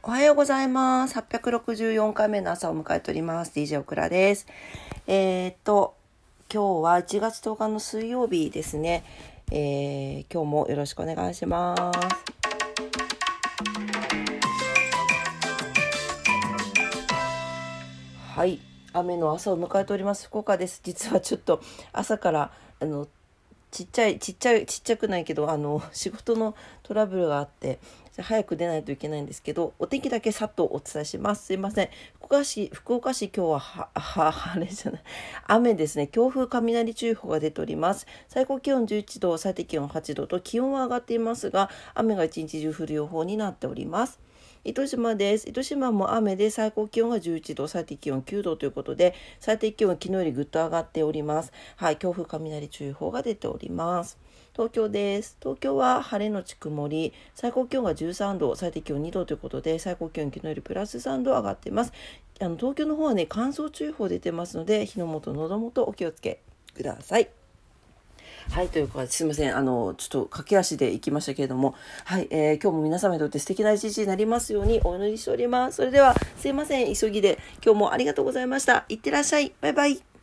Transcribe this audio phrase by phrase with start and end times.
[0.00, 1.18] おはようございます。
[1.18, 3.52] 864回目の朝を迎えております。
[3.58, 4.46] DJ オクラです。
[5.08, 5.96] えー、っと、
[6.52, 9.04] 今日は1月10日の水曜日ですね。
[9.50, 11.82] えー、今日もよろしくお願いします。
[18.36, 18.60] はい。
[18.92, 20.28] 雨の朝を迎えております。
[20.28, 20.80] 福岡です。
[20.84, 21.60] 実はちょっと
[21.92, 23.08] 朝から、あの、
[23.70, 27.78] ちっちゃいちっちゃいちっちゃくないけどあの 仕事のトラブルがあって
[28.20, 31.46] 早く出ないといけないんですけどお天気だけさっとお伝えします。
[31.46, 31.88] すいません。
[32.16, 35.02] 福岡市福岡市今日ははは晴れじゃない。
[35.46, 36.08] 雨ですね。
[36.08, 38.06] 強風雷注意報が出ております。
[38.28, 44.18] 最高気温11度最低気温8度と気温は上がっていますが雨が一日中降る予報になっております。
[44.64, 45.48] 糸島です。
[45.48, 51.52] 糸島も雨で最高気温が11度、最低気温9度ということで、最低気温は昨日よりぐっと上がっております。
[51.76, 54.18] はい、強風雷注意報が出ております。
[54.52, 55.36] 東京です。
[55.40, 61.92] 東京は晴れのち曇り、最高気温が13度、最低気温2度ということで、最高気温昨日よりプラス3度上がっています。
[62.40, 66.40] あの東京の方はね、乾燥注意報出てますので、火の元、喉元お気をつけ
[66.74, 67.37] ください。
[68.50, 69.56] はい、というかすいません。
[69.56, 75.76] あの、ちょっと駆け足で行きましたけれども、はい、えー、今日も皆様にとって素敵な一日になりますようにお祈りしております。
[75.76, 76.94] それでは、すいません。
[76.94, 78.84] 急ぎで、今日もありがとうございました。
[78.88, 79.52] いってらっしゃい。
[79.60, 80.17] バイバイ。